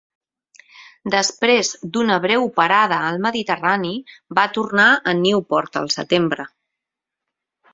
[1.15, 3.93] Després d"una breu parada al Mediterrani,
[4.41, 6.49] va tornar a Newport al setembre.